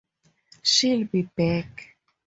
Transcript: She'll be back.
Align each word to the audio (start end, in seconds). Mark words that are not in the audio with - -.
She'll 0.63 1.03
be 1.03 1.21
back. 1.37 1.95